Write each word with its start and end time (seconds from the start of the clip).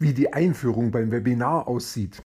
wie 0.00 0.12
die 0.12 0.32
Einführung 0.32 0.92
beim 0.92 1.10
Webinar 1.10 1.66
aussieht. 1.66 2.22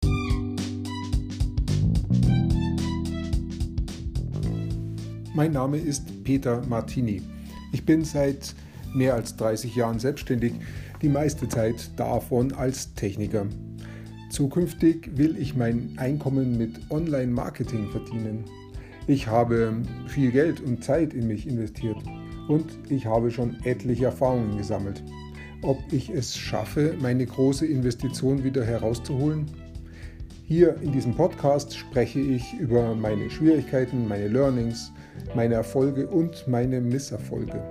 Mein 5.34 5.52
Name 5.52 5.78
ist 5.78 6.22
Peter 6.22 6.62
Martini. 6.68 7.22
Ich 7.72 7.86
bin 7.86 8.04
seit 8.04 8.54
mehr 8.92 9.14
als 9.14 9.36
30 9.36 9.74
Jahren 9.74 9.98
selbstständig, 9.98 10.52
die 11.00 11.08
meiste 11.08 11.48
Zeit 11.48 11.90
davon 11.96 12.52
als 12.52 12.92
Techniker. 12.92 13.46
Zukünftig 14.30 15.16
will 15.16 15.38
ich 15.38 15.56
mein 15.56 15.94
Einkommen 15.96 16.58
mit 16.58 16.78
Online-Marketing 16.90 17.88
verdienen. 17.90 18.44
Ich 19.06 19.28
habe 19.28 19.80
viel 20.08 20.30
Geld 20.30 20.60
und 20.60 20.84
Zeit 20.84 21.14
in 21.14 21.26
mich 21.26 21.48
investiert 21.48 21.96
und 22.48 22.66
ich 22.90 23.06
habe 23.06 23.30
schon 23.30 23.56
etliche 23.64 24.04
Erfahrungen 24.06 24.58
gesammelt. 24.58 25.02
Ob 25.64 25.78
ich 25.92 26.10
es 26.10 26.36
schaffe, 26.36 26.96
meine 27.00 27.24
große 27.24 27.64
Investition 27.64 28.42
wieder 28.42 28.64
herauszuholen? 28.64 29.46
Hier 30.44 30.76
in 30.82 30.90
diesem 30.90 31.14
Podcast 31.14 31.76
spreche 31.76 32.18
ich 32.18 32.54
über 32.54 32.96
meine 32.96 33.30
Schwierigkeiten, 33.30 34.08
meine 34.08 34.26
Learnings, 34.26 34.92
meine 35.36 35.54
Erfolge 35.54 36.08
und 36.08 36.48
meine 36.48 36.80
Misserfolge. 36.80 37.62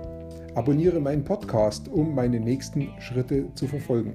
Abonniere 0.54 1.00
meinen 1.00 1.22
Podcast, 1.22 1.86
um 1.88 2.14
meine 2.14 2.40
nächsten 2.40 2.88
Schritte 2.98 3.54
zu 3.56 3.68
verfolgen. 3.68 4.14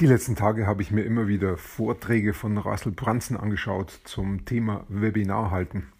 Die 0.00 0.06
letzten 0.06 0.34
Tage 0.34 0.66
habe 0.66 0.82
ich 0.82 0.90
mir 0.90 1.04
immer 1.04 1.28
wieder 1.28 1.56
Vorträge 1.56 2.34
von 2.34 2.58
Russell 2.58 2.90
Brunson 2.90 3.36
angeschaut 3.36 4.00
zum 4.02 4.44
Thema 4.44 4.84
Webinar 4.88 5.52
halten. 5.52 5.92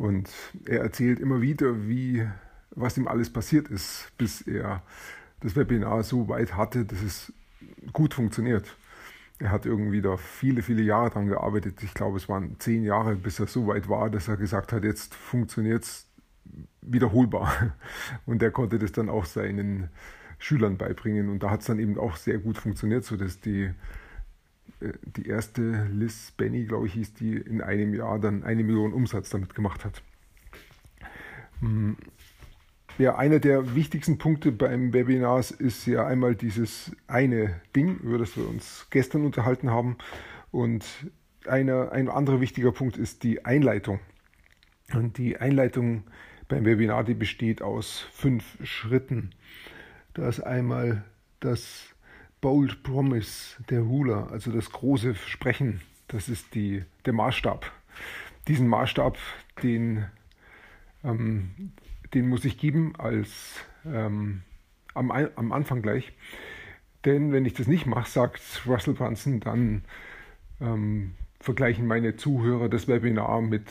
Und 0.00 0.30
er 0.64 0.80
erzählt 0.80 1.20
immer 1.20 1.42
wieder, 1.42 1.86
wie, 1.86 2.26
was 2.70 2.96
ihm 2.96 3.06
alles 3.06 3.30
passiert 3.30 3.68
ist, 3.68 4.10
bis 4.16 4.40
er 4.40 4.82
das 5.40 5.56
Webinar 5.56 6.02
so 6.04 6.26
weit 6.26 6.56
hatte, 6.56 6.86
dass 6.86 7.02
es 7.02 7.34
gut 7.92 8.14
funktioniert. 8.14 8.78
Er 9.38 9.50
hat 9.50 9.66
irgendwie 9.66 10.00
da 10.00 10.16
viele, 10.16 10.62
viele 10.62 10.80
Jahre 10.80 11.10
dran 11.10 11.26
gearbeitet. 11.26 11.82
Ich 11.82 11.92
glaube, 11.92 12.16
es 12.16 12.30
waren 12.30 12.56
zehn 12.58 12.82
Jahre, 12.82 13.14
bis 13.14 13.40
er 13.40 13.46
so 13.46 13.66
weit 13.66 13.90
war, 13.90 14.08
dass 14.08 14.26
er 14.26 14.38
gesagt 14.38 14.72
hat, 14.72 14.84
jetzt 14.84 15.14
funktioniert 15.14 15.84
es 15.84 16.06
wiederholbar. 16.80 17.76
Und 18.24 18.42
er 18.42 18.52
konnte 18.52 18.78
das 18.78 18.92
dann 18.92 19.10
auch 19.10 19.26
seinen 19.26 19.90
Schülern 20.38 20.78
beibringen. 20.78 21.28
Und 21.28 21.42
da 21.42 21.50
hat 21.50 21.60
es 21.60 21.66
dann 21.66 21.78
eben 21.78 21.98
auch 21.98 22.16
sehr 22.16 22.38
gut 22.38 22.56
funktioniert, 22.56 23.04
sodass 23.04 23.38
die, 23.40 23.70
die 25.16 25.26
erste 25.26 25.86
Liz 25.92 26.32
Benny, 26.36 26.64
glaube 26.64 26.86
ich, 26.86 26.94
hieß, 26.94 27.14
die 27.14 27.36
in 27.36 27.60
einem 27.60 27.94
Jahr 27.94 28.18
dann 28.18 28.42
eine 28.44 28.64
Million 28.64 28.92
Umsatz 28.92 29.30
damit 29.30 29.54
gemacht 29.54 29.84
hat. 29.84 30.02
Hm. 31.60 31.96
Ja, 32.98 33.16
einer 33.16 33.38
der 33.38 33.74
wichtigsten 33.74 34.18
Punkte 34.18 34.52
beim 34.52 34.92
Webinars 34.92 35.52
ist 35.52 35.86
ja 35.86 36.06
einmal 36.06 36.34
dieses 36.34 36.94
eine 37.06 37.60
Ding, 37.74 37.98
über 38.00 38.18
das 38.18 38.36
wir 38.36 38.46
uns 38.46 38.88
gestern 38.90 39.24
unterhalten 39.24 39.70
haben. 39.70 39.96
Und 40.50 40.84
eine, 41.46 41.92
ein 41.92 42.08
anderer 42.08 42.40
wichtiger 42.40 42.72
Punkt 42.72 42.98
ist 42.98 43.22
die 43.22 43.44
Einleitung. 43.44 44.00
Und 44.92 45.18
die 45.18 45.38
Einleitung 45.38 46.04
beim 46.48 46.64
Webinar, 46.64 47.04
die 47.04 47.14
besteht 47.14 47.62
aus 47.62 48.04
fünf 48.12 48.58
Schritten. 48.64 49.30
Da 50.14 50.28
ist 50.28 50.40
einmal 50.40 51.04
das 51.38 51.94
Bold 52.40 52.82
Promise 52.82 53.62
der 53.68 53.80
Ruler, 53.80 54.30
also 54.30 54.50
das 54.52 54.70
große 54.70 55.14
Versprechen. 55.14 55.80
Das 56.08 56.28
ist 56.28 56.54
die, 56.54 56.84
der 57.04 57.12
Maßstab. 57.12 57.70
Diesen 58.48 58.66
Maßstab, 58.68 59.18
den, 59.62 60.06
ähm, 61.04 61.72
den 62.14 62.28
muss 62.28 62.44
ich 62.44 62.58
geben 62.58 62.94
als 62.96 63.30
ähm, 63.84 64.42
am, 64.94 65.10
am 65.10 65.52
Anfang 65.52 65.82
gleich. 65.82 66.12
Denn 67.04 67.32
wenn 67.32 67.44
ich 67.44 67.54
das 67.54 67.66
nicht 67.66 67.86
mache, 67.86 68.10
sagt 68.10 68.40
Russell 68.66 68.94
Brunson, 68.94 69.40
dann 69.40 69.84
ähm, 70.60 71.12
vergleichen 71.40 71.86
meine 71.86 72.16
Zuhörer 72.16 72.68
das 72.68 72.88
Webinar 72.88 73.40
mit 73.40 73.70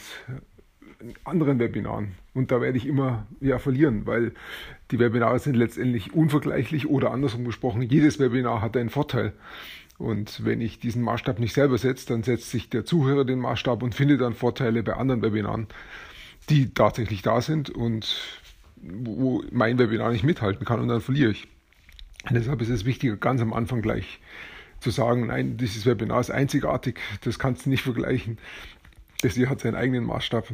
anderen 1.23 1.59
Webinaren. 1.59 2.15
Und 2.33 2.51
da 2.51 2.61
werde 2.61 2.77
ich 2.77 2.85
immer 2.85 3.25
ja, 3.41 3.59
verlieren, 3.59 4.05
weil 4.05 4.33
die 4.91 4.99
Webinare 4.99 5.39
sind 5.39 5.55
letztendlich 5.55 6.13
unvergleichlich 6.13 6.87
oder 6.87 7.11
andersrum 7.11 7.45
gesprochen, 7.45 7.81
jedes 7.81 8.19
Webinar 8.19 8.61
hat 8.61 8.75
einen 8.75 8.89
Vorteil. 8.89 9.33
Und 9.97 10.45
wenn 10.45 10.61
ich 10.61 10.79
diesen 10.79 11.01
Maßstab 11.01 11.39
nicht 11.39 11.53
selber 11.53 11.77
setze, 11.77 12.07
dann 12.07 12.23
setzt 12.23 12.51
sich 12.51 12.69
der 12.69 12.85
Zuhörer 12.85 13.25
den 13.25 13.39
Maßstab 13.39 13.83
und 13.83 13.95
findet 13.95 14.21
dann 14.21 14.33
Vorteile 14.33 14.81
bei 14.81 14.93
anderen 14.93 15.21
Webinaren, 15.21 15.67
die 16.49 16.73
tatsächlich 16.73 17.21
da 17.21 17.41
sind 17.41 17.69
und 17.69 18.39
wo 18.81 19.43
mein 19.51 19.77
Webinar 19.77 20.11
nicht 20.11 20.23
mithalten 20.23 20.65
kann 20.65 20.79
und 20.79 20.87
dann 20.87 21.01
verliere 21.01 21.31
ich. 21.31 21.47
Und 22.29 22.35
deshalb 22.35 22.61
ist 22.61 22.69
es 22.69 22.85
wichtiger, 22.85 23.17
ganz 23.17 23.41
am 23.41 23.53
Anfang 23.53 23.81
gleich 23.81 24.19
zu 24.79 24.89
sagen, 24.89 25.27
nein, 25.27 25.57
dieses 25.57 25.85
Webinar 25.85 26.21
ist 26.21 26.31
einzigartig, 26.31 26.97
das 27.25 27.37
kannst 27.37 27.65
du 27.65 27.69
nicht 27.69 27.83
vergleichen. 27.83 28.37
Das 29.21 29.33
hier 29.33 29.49
hat 29.49 29.59
seinen 29.59 29.75
eigenen 29.75 30.05
Maßstab 30.05 30.47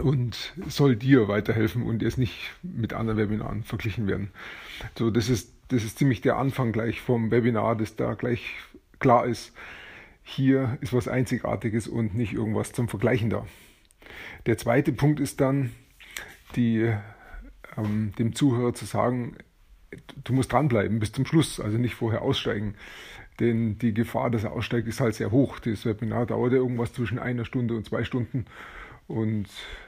und 0.00 0.54
soll 0.68 0.96
dir 0.96 1.28
weiterhelfen 1.28 1.82
und 1.82 2.02
jetzt 2.02 2.18
nicht 2.18 2.52
mit 2.62 2.92
anderen 2.92 3.18
Webinaren 3.18 3.62
verglichen 3.62 4.06
werden. 4.06 4.30
So, 4.98 5.10
das 5.10 5.28
ist, 5.28 5.52
das 5.68 5.84
ist 5.84 5.98
ziemlich 5.98 6.20
der 6.20 6.36
Anfang 6.36 6.72
gleich 6.72 7.00
vom 7.00 7.30
Webinar, 7.30 7.76
dass 7.76 7.96
da 7.96 8.14
gleich 8.14 8.54
klar 8.98 9.26
ist, 9.26 9.52
hier 10.22 10.78
ist 10.80 10.92
was 10.92 11.08
Einzigartiges 11.08 11.86
und 11.86 12.14
nicht 12.14 12.32
irgendwas 12.32 12.72
zum 12.72 12.88
Vergleichen 12.88 13.30
da. 13.30 13.46
Der 14.46 14.58
zweite 14.58 14.92
Punkt 14.92 15.20
ist 15.20 15.40
dann, 15.40 15.72
die, 16.56 16.90
ähm, 17.76 18.12
dem 18.18 18.34
Zuhörer 18.34 18.74
zu 18.74 18.84
sagen, 18.86 19.36
du 20.24 20.32
musst 20.32 20.52
dranbleiben 20.52 20.98
bis 20.98 21.12
zum 21.12 21.26
Schluss, 21.26 21.60
also 21.60 21.78
nicht 21.78 21.94
vorher 21.94 22.22
aussteigen. 22.22 22.74
Denn 23.40 23.78
die 23.78 23.94
Gefahr, 23.94 24.30
dass 24.30 24.44
er 24.44 24.52
aussteigt, 24.52 24.86
ist 24.86 25.00
halt 25.00 25.14
sehr 25.14 25.30
hoch. 25.30 25.58
Das 25.58 25.84
Webinar 25.84 26.26
dauert 26.26 26.52
ja 26.52 26.58
irgendwas 26.58 26.92
zwischen 26.92 27.18
einer 27.18 27.44
Stunde 27.44 27.74
und 27.76 27.84
zwei 27.84 28.04
Stunden. 28.04 28.46
Und 29.06 29.46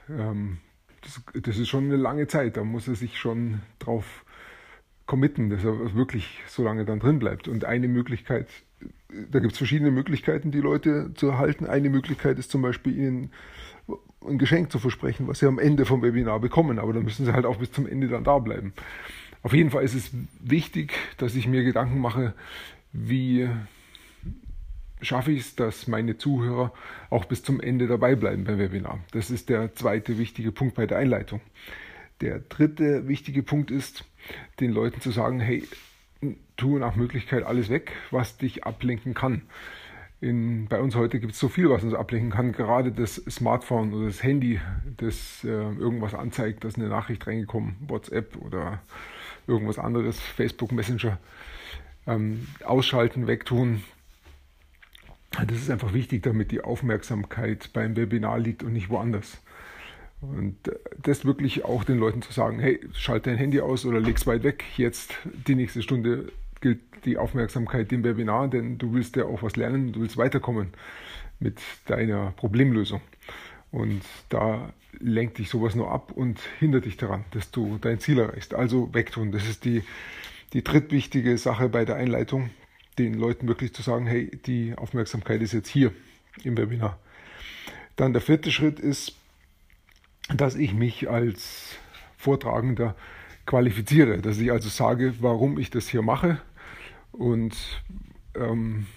ähm, 0.09 0.57
das, 1.01 1.21
das, 1.41 1.57
ist 1.57 1.69
schon 1.69 1.85
eine 1.85 1.95
lange 1.95 2.27
Zeit. 2.27 2.57
Da 2.57 2.63
muss 2.63 2.87
er 2.87 2.95
sich 2.95 3.17
schon 3.17 3.61
drauf 3.79 4.25
committen, 5.05 5.49
dass 5.49 5.63
er 5.63 5.95
wirklich 5.95 6.41
so 6.47 6.63
lange 6.63 6.85
dann 6.85 6.99
drin 6.99 7.19
bleibt. 7.19 7.47
Und 7.47 7.65
eine 7.65 7.87
Möglichkeit, 7.87 8.47
da 9.09 9.39
gibt 9.39 9.53
es 9.53 9.57
verschiedene 9.57 9.91
Möglichkeiten, 9.91 10.51
die 10.51 10.59
Leute 10.59 11.11
zu 11.15 11.27
erhalten. 11.27 11.65
Eine 11.65 11.89
Möglichkeit 11.89 12.37
ist 12.37 12.51
zum 12.51 12.61
Beispiel, 12.61 12.95
ihnen 12.95 13.31
ein 14.25 14.37
Geschenk 14.37 14.71
zu 14.71 14.79
versprechen, 14.79 15.27
was 15.27 15.39
sie 15.39 15.47
am 15.47 15.59
Ende 15.59 15.85
vom 15.85 16.01
Webinar 16.01 16.39
bekommen. 16.39 16.77
Aber 16.79 16.93
dann 16.93 17.03
müssen 17.03 17.25
sie 17.25 17.33
halt 17.33 17.45
auch 17.45 17.57
bis 17.57 17.71
zum 17.71 17.87
Ende 17.87 18.07
dann 18.07 18.23
da 18.23 18.37
bleiben. 18.39 18.73
Auf 19.43 19.53
jeden 19.53 19.69
Fall 19.69 19.83
ist 19.83 19.95
es 19.95 20.11
wichtig, 20.39 20.93
dass 21.17 21.35
ich 21.35 21.47
mir 21.47 21.63
Gedanken 21.63 21.99
mache, 21.99 22.33
wie 22.91 23.47
schaffe 25.01 25.31
ich 25.31 25.41
es, 25.41 25.55
dass 25.55 25.87
meine 25.87 26.17
Zuhörer 26.17 26.73
auch 27.09 27.25
bis 27.25 27.43
zum 27.43 27.59
Ende 27.59 27.87
dabei 27.87 28.15
bleiben 28.15 28.43
beim 28.43 28.57
Webinar. 28.57 28.99
Das 29.11 29.29
ist 29.29 29.49
der 29.49 29.75
zweite 29.75 30.17
wichtige 30.17 30.51
Punkt 30.51 30.75
bei 30.75 30.85
der 30.85 30.97
Einleitung. 30.97 31.41
Der 32.21 32.39
dritte 32.39 33.07
wichtige 33.07 33.43
Punkt 33.43 33.69
ist, 33.69 34.05
den 34.59 34.71
Leuten 34.71 35.01
zu 35.01 35.11
sagen, 35.11 35.39
hey, 35.39 35.63
tu 36.55 36.79
nach 36.79 36.95
Möglichkeit 36.95 37.43
alles 37.43 37.69
weg, 37.69 37.91
was 38.11 38.37
dich 38.37 38.63
ablenken 38.63 39.13
kann. 39.13 39.43
In, 40.19 40.67
bei 40.67 40.81
uns 40.81 40.95
heute 40.95 41.19
gibt 41.19 41.33
es 41.33 41.39
so 41.39 41.47
viel, 41.47 41.69
was 41.69 41.83
uns 41.83 41.93
ablenken 41.93 42.31
kann. 42.31 42.51
Gerade 42.51 42.91
das 42.91 43.15
Smartphone 43.29 43.93
oder 43.93 44.07
das 44.07 44.23
Handy, 44.23 44.59
das 44.97 45.43
äh, 45.43 45.49
irgendwas 45.49 46.15
anzeigt, 46.15 46.63
dass 46.63 46.75
eine 46.75 46.87
Nachricht 46.87 47.27
reingekommen, 47.27 47.75
WhatsApp 47.81 48.35
oder 48.37 48.81
irgendwas 49.45 49.77
anderes, 49.77 50.19
Facebook 50.19 50.71
Messenger, 50.71 51.19
ähm, 52.07 52.47
ausschalten, 52.63 53.27
wegtun, 53.27 53.83
das 55.31 55.57
ist 55.57 55.69
einfach 55.69 55.93
wichtig, 55.93 56.23
damit 56.23 56.51
die 56.51 56.61
Aufmerksamkeit 56.61 57.71
beim 57.73 57.95
Webinar 57.95 58.39
liegt 58.39 58.63
und 58.63 58.73
nicht 58.73 58.89
woanders. 58.89 59.39
Und 60.21 60.57
das 60.97 61.25
wirklich 61.25 61.63
auch 61.63 61.83
den 61.83 61.99
Leuten 61.99 62.21
zu 62.21 62.31
sagen, 62.31 62.59
hey, 62.59 62.79
schalte 62.93 63.29
dein 63.29 63.37
Handy 63.37 63.61
aus 63.61 63.85
oder 63.85 63.99
leg's 63.99 64.25
weit 64.25 64.43
weg. 64.43 64.63
Jetzt 64.75 65.15
die 65.47 65.55
nächste 65.55 65.83
Stunde 65.83 66.31
gilt 66.59 66.79
die 67.05 67.17
Aufmerksamkeit 67.17 67.91
dem 67.91 68.03
Webinar, 68.03 68.47
denn 68.47 68.79
du 68.79 68.93
willst 68.93 69.15
ja 69.15 69.25
auch 69.25 69.43
was 69.43 69.55
lernen, 69.55 69.93
du 69.93 70.01
willst 70.01 70.17
weiterkommen 70.17 70.69
mit 71.39 71.59
deiner 71.85 72.31
Problemlösung. 72.31 73.01
Und 73.71 74.01
da 74.29 74.73
lenkt 74.99 75.37
dich 75.37 75.49
sowas 75.49 75.75
nur 75.75 75.91
ab 75.91 76.11
und 76.11 76.39
hindert 76.59 76.85
dich 76.85 76.97
daran, 76.97 77.25
dass 77.31 77.51
du 77.51 77.77
dein 77.79 77.99
Ziel 77.99 78.17
erreichst. 78.17 78.55
Also 78.55 78.93
wegtun. 78.93 79.31
Das 79.31 79.47
ist 79.47 79.65
die, 79.65 79.83
die 80.53 80.63
drittwichtige 80.63 81.37
Sache 81.37 81.69
bei 81.69 81.85
der 81.85 81.97
Einleitung, 81.97 82.49
den 82.97 83.13
Leuten 83.13 83.47
wirklich 83.47 83.73
zu 83.73 83.81
sagen, 83.81 84.07
hey, 84.07 84.31
die 84.45 84.73
Aufmerksamkeit 84.75 85.41
ist 85.41 85.53
jetzt 85.53 85.69
hier 85.69 85.91
im 86.43 86.57
Webinar. 86.57 86.99
Dann 87.95 88.13
der 88.13 88.21
vierte 88.21 88.51
Schritt 88.51 88.79
ist, 88.79 89.15
dass 90.35 90.55
ich 90.55 90.73
mich 90.73 91.09
als 91.09 91.77
Vortragender 92.17 92.95
qualifiziere, 93.45 94.19
dass 94.19 94.39
ich 94.39 94.51
also 94.51 94.69
sage, 94.69 95.15
warum 95.19 95.57
ich 95.57 95.69
das 95.69 95.87
hier 95.87 96.01
mache 96.01 96.39
und 97.11 97.55
ähm, 98.35 98.87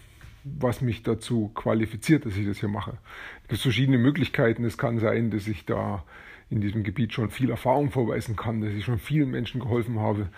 was 0.45 0.81
mich 0.81 1.03
dazu 1.03 1.49
qualifiziert, 1.55 2.27
dass 2.27 2.37
ich 2.37 2.47
das 2.47 2.59
hier 2.59 2.69
mache. 2.69 2.99
Es 3.45 3.49
gibt 3.49 3.63
verschiedene 3.63 3.99
Möglichkeiten. 3.99 4.65
Es 4.65 4.79
kann 4.79 4.99
sein, 4.99 5.31
dass 5.31 5.47
ich 5.47 5.67
da 5.67 6.05
in 6.49 6.61
diesem 6.61 6.83
Gebiet 6.83 7.13
schon 7.13 7.31
viel 7.31 7.51
Erfahrung 7.51 7.91
vorweisen 7.91 8.37
kann, 8.37 8.61
dass 8.61 8.73
ich 8.73 8.85
schon 8.85 8.99
vielen 8.99 9.31
Menschen 9.31 9.61
geholfen 9.61 10.01
habe, 10.01 10.29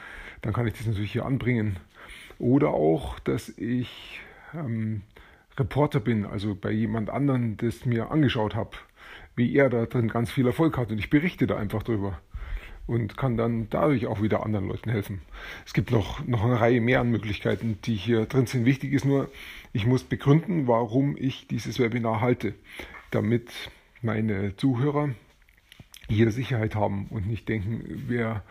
dann 0.42 0.52
kann 0.52 0.66
ich 0.66 0.74
das 0.74 0.86
natürlich 0.86 1.12
hier 1.12 1.24
anbringen. 1.24 1.76
Oder 2.42 2.70
auch, 2.70 3.20
dass 3.20 3.50
ich 3.56 4.20
ähm, 4.52 5.02
Reporter 5.56 6.00
bin, 6.00 6.26
also 6.26 6.56
bei 6.56 6.72
jemand 6.72 7.08
anderen 7.08 7.56
das 7.56 7.86
mir 7.86 8.10
angeschaut 8.10 8.56
habe, 8.56 8.70
wie 9.36 9.54
er 9.54 9.70
da 9.70 9.86
drin 9.86 10.08
ganz 10.08 10.32
viel 10.32 10.46
Erfolg 10.48 10.76
hat 10.76 10.90
und 10.90 10.98
ich 10.98 11.08
berichte 11.08 11.46
da 11.46 11.56
einfach 11.56 11.84
drüber 11.84 12.20
und 12.88 13.16
kann 13.16 13.36
dann 13.36 13.68
dadurch 13.70 14.08
auch 14.08 14.22
wieder 14.22 14.44
anderen 14.44 14.66
Leuten 14.66 14.90
helfen. 14.90 15.22
Es 15.64 15.72
gibt 15.72 15.92
noch, 15.92 16.26
noch 16.26 16.42
eine 16.42 16.60
Reihe 16.60 16.80
mehr 16.80 16.98
an 16.98 17.12
Möglichkeiten, 17.12 17.78
die 17.84 17.94
hier 17.94 18.26
drin 18.26 18.46
sind. 18.46 18.64
Wichtig 18.64 18.92
ist 18.92 19.04
nur, 19.04 19.30
ich 19.72 19.86
muss 19.86 20.02
begründen, 20.02 20.66
warum 20.66 21.16
ich 21.16 21.46
dieses 21.46 21.78
Webinar 21.78 22.20
halte, 22.20 22.54
damit 23.12 23.52
meine 24.00 24.56
Zuhörer 24.56 25.10
hier 26.08 26.32
Sicherheit 26.32 26.74
haben 26.74 27.06
und 27.10 27.28
nicht 27.28 27.48
denken, 27.48 27.84
wer, 28.08 28.42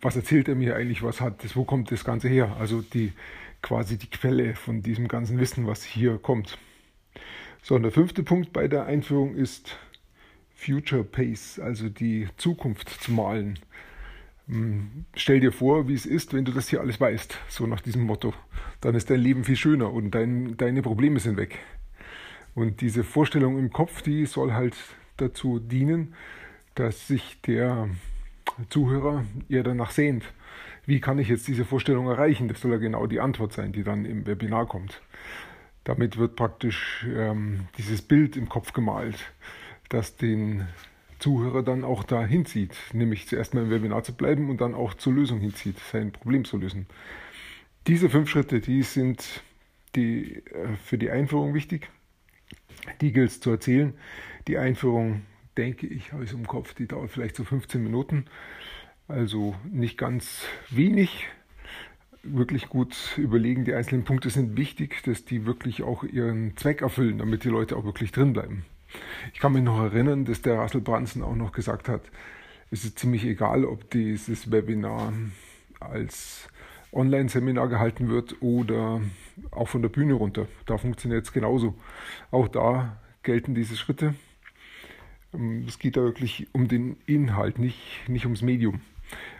was 0.00 0.16
erzählt 0.16 0.48
er 0.48 0.54
mir 0.54 0.76
eigentlich, 0.76 1.02
was 1.02 1.20
hat 1.20 1.44
das, 1.44 1.56
wo 1.56 1.64
kommt 1.64 1.90
das 1.90 2.04
Ganze 2.04 2.28
her? 2.28 2.56
Also 2.58 2.82
die 2.82 3.12
quasi 3.62 3.96
die 3.96 4.10
Quelle 4.10 4.54
von 4.54 4.82
diesem 4.82 5.08
ganzen 5.08 5.38
Wissen, 5.38 5.66
was 5.66 5.84
hier 5.84 6.18
kommt. 6.18 6.58
So, 7.62 7.76
und 7.76 7.82
der 7.82 7.92
fünfte 7.92 8.22
Punkt 8.22 8.52
bei 8.52 8.66
der 8.66 8.86
Einführung 8.86 9.36
ist 9.36 9.78
Future 10.54 11.04
Pace, 11.04 11.60
also 11.60 11.88
die 11.88 12.28
Zukunft 12.36 12.88
zu 12.88 13.12
malen. 13.12 13.58
Hm, 14.48 15.04
stell 15.14 15.40
dir 15.40 15.52
vor, 15.52 15.88
wie 15.88 15.94
es 15.94 16.06
ist, 16.06 16.34
wenn 16.34 16.44
du 16.44 16.52
das 16.52 16.68
hier 16.68 16.80
alles 16.80 17.00
weißt, 17.00 17.38
so 17.48 17.66
nach 17.66 17.80
diesem 17.80 18.02
Motto. 18.02 18.34
Dann 18.80 18.96
ist 18.96 19.10
dein 19.10 19.20
Leben 19.20 19.44
viel 19.44 19.56
schöner 19.56 19.92
und 19.92 20.10
dein, 20.10 20.56
deine 20.56 20.82
Probleme 20.82 21.20
sind 21.20 21.36
weg. 21.36 21.60
Und 22.54 22.80
diese 22.80 23.04
Vorstellung 23.04 23.58
im 23.58 23.70
Kopf, 23.70 24.02
die 24.02 24.26
soll 24.26 24.52
halt 24.52 24.76
dazu 25.16 25.60
dienen, 25.60 26.14
dass 26.74 27.06
sich 27.06 27.40
der 27.42 27.88
Zuhörer 28.68 29.24
eher 29.48 29.62
danach 29.62 29.90
sehnt. 29.90 30.24
Wie 30.84 31.00
kann 31.00 31.18
ich 31.18 31.28
jetzt 31.28 31.46
diese 31.48 31.64
Vorstellung 31.64 32.08
erreichen? 32.08 32.48
Das 32.48 32.60
soll 32.60 32.72
ja 32.72 32.78
genau 32.78 33.06
die 33.06 33.20
Antwort 33.20 33.52
sein, 33.52 33.72
die 33.72 33.84
dann 33.84 34.04
im 34.04 34.26
Webinar 34.26 34.66
kommt. 34.66 35.00
Damit 35.84 36.16
wird 36.16 36.36
praktisch 36.36 37.06
ähm, 37.08 37.68
dieses 37.78 38.02
Bild 38.02 38.36
im 38.36 38.48
Kopf 38.48 38.72
gemalt 38.72 39.32
das 39.92 40.16
den 40.16 40.66
Zuhörer 41.18 41.62
dann 41.62 41.84
auch 41.84 42.02
da 42.02 42.24
hinzieht, 42.24 42.74
nämlich 42.92 43.28
zuerst 43.28 43.54
mal 43.54 43.64
im 43.64 43.70
Webinar 43.70 44.02
zu 44.02 44.14
bleiben 44.14 44.50
und 44.50 44.60
dann 44.60 44.74
auch 44.74 44.94
zur 44.94 45.12
Lösung 45.12 45.40
hinzieht, 45.40 45.78
sein 45.78 46.12
Problem 46.12 46.44
zu 46.44 46.56
lösen. 46.56 46.86
Diese 47.86 48.10
fünf 48.10 48.28
Schritte, 48.28 48.60
die 48.60 48.82
sind 48.82 49.42
die, 49.94 50.36
äh, 50.46 50.76
für 50.84 50.98
die 50.98 51.10
Einführung 51.10 51.54
wichtig. 51.54 51.90
Die 53.00 53.12
gilt 53.12 53.30
es 53.30 53.40
zu 53.40 53.50
erzählen. 53.50 53.94
Die 54.48 54.58
Einführung, 54.58 55.22
denke 55.56 55.86
ich, 55.86 56.12
habe 56.12 56.24
ich 56.24 56.32
im 56.32 56.46
Kopf, 56.46 56.74
die 56.74 56.86
dauert 56.86 57.10
vielleicht 57.10 57.36
so 57.36 57.44
15 57.44 57.82
Minuten. 57.82 58.26
Also 59.08 59.54
nicht 59.70 59.98
ganz 59.98 60.44
wenig. 60.70 61.26
Wirklich 62.22 62.68
gut 62.68 62.96
überlegen. 63.16 63.64
Die 63.64 63.74
einzelnen 63.74 64.04
Punkte 64.04 64.30
sind 64.30 64.56
wichtig, 64.56 65.02
dass 65.04 65.24
die 65.24 65.44
wirklich 65.44 65.82
auch 65.82 66.04
ihren 66.04 66.56
Zweck 66.56 66.80
erfüllen, 66.82 67.18
damit 67.18 67.44
die 67.44 67.48
Leute 67.48 67.76
auch 67.76 67.84
wirklich 67.84 68.12
drin 68.12 68.32
bleiben. 68.32 68.64
Ich 69.32 69.40
kann 69.40 69.52
mich 69.52 69.62
noch 69.62 69.80
erinnern, 69.80 70.24
dass 70.24 70.42
der 70.42 70.54
Russell 70.54 70.80
Brunson 70.80 71.22
auch 71.22 71.34
noch 71.34 71.52
gesagt 71.52 71.88
hat, 71.88 72.02
es 72.70 72.84
ist 72.84 72.98
ziemlich 72.98 73.24
egal, 73.24 73.64
ob 73.64 73.90
dieses 73.90 74.50
Webinar 74.50 75.12
als 75.80 76.48
Online-Seminar 76.92 77.68
gehalten 77.68 78.08
wird 78.08 78.40
oder 78.40 79.00
auch 79.50 79.68
von 79.68 79.82
der 79.82 79.88
Bühne 79.88 80.14
runter. 80.14 80.46
Da 80.66 80.78
funktioniert 80.78 81.24
es 81.24 81.32
genauso. 81.32 81.74
Auch 82.30 82.48
da 82.48 82.98
gelten 83.22 83.54
diese 83.54 83.76
Schritte. 83.76 84.14
Ähm, 85.34 85.64
es 85.66 85.78
geht 85.78 85.96
da 85.96 86.02
wirklich 86.02 86.48
um 86.52 86.68
den 86.68 86.96
Inhalt, 87.06 87.58
nicht, 87.58 88.08
nicht 88.08 88.24
ums 88.24 88.42
Medium. 88.42 88.80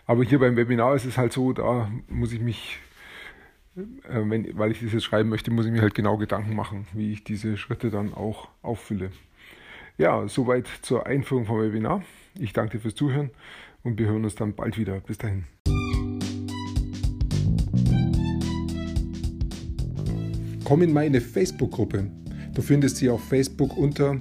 Aber 0.07 0.25
hier 0.25 0.39
beim 0.39 0.57
Webinar 0.57 0.95
ist 0.95 1.05
es 1.05 1.19
halt 1.19 1.33
so, 1.33 1.53
da 1.53 1.91
muss 2.09 2.33
ich 2.33 2.41
mich, 2.41 2.79
äh, 3.77 3.83
wenn, 4.25 4.59
weil 4.59 4.71
ich 4.71 4.81
das 4.81 4.93
jetzt 4.93 5.05
schreiben 5.05 5.29
möchte, 5.29 5.51
muss 5.51 5.67
ich 5.67 5.73
mir 5.73 5.83
halt 5.83 5.95
genau 5.95 6.17
Gedanken 6.17 6.55
machen, 6.55 6.87
wie 6.93 7.13
ich 7.13 7.25
diese 7.25 7.57
Schritte 7.57 7.91
dann 7.91 8.13
auch 8.13 8.49
auffülle. 8.63 9.13
Ja, 9.99 10.27
soweit 10.27 10.67
zur 10.83 11.07
Einführung 11.07 11.45
vom 11.45 11.61
Webinar. 11.61 12.03
Ich 12.39 12.53
danke 12.53 12.77
dir 12.77 12.81
fürs 12.81 12.95
Zuhören 12.95 13.31
und 13.83 13.99
wir 13.99 14.07
hören 14.07 14.25
uns 14.25 14.35
dann 14.35 14.55
bald 14.55 14.79
wieder. 14.79 15.01
Bis 15.01 15.19
dahin. 15.19 15.45
Komm 20.65 20.83
in 20.83 20.93
meine 20.95 21.21
Facebook-Gruppe. 21.21 22.11
Du 22.55 22.63
findest 22.63 22.97
sie 22.97 23.11
auf 23.11 23.23
Facebook 23.29 23.77
unter 23.77 24.21